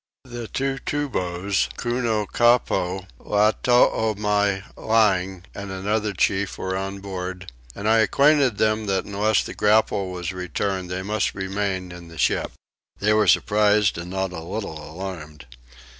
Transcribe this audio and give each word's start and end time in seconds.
The 0.25 0.47
two 0.47 0.79
Tubows, 0.79 1.69
Kunocappo, 1.77 3.05
Latoomy 3.19 4.63
lange, 4.75 5.43
and 5.53 5.69
another 5.69 6.11
chief, 6.11 6.57
were 6.57 6.75
on 6.75 7.01
board, 7.01 7.51
and 7.75 7.87
I 7.87 7.99
acquainted 7.99 8.57
them 8.57 8.87
that 8.87 9.05
unless 9.05 9.43
the 9.43 9.53
grapnel 9.53 10.09
was 10.11 10.33
returned 10.33 10.89
they 10.89 11.03
must 11.03 11.35
remain 11.35 11.91
in 11.91 12.07
the 12.07 12.17
ship. 12.17 12.51
They 12.99 13.13
were 13.13 13.27
surprised 13.27 13.95
and 13.99 14.09
not 14.09 14.31
a 14.31 14.39
little 14.41 14.81
alarmed. 14.91 15.45